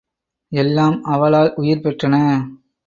எல்லாம் 0.51 0.97
அவளால் 1.03 1.53
உயிர்பெற்றன. 1.57 2.15